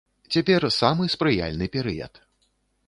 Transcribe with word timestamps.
Цяпер 0.35 0.61
самы 0.79 1.03
спрыяльны 1.17 1.65
перыяд. 1.77 2.13